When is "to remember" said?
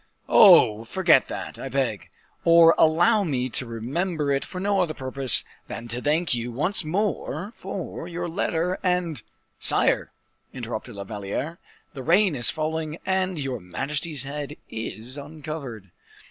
3.49-4.31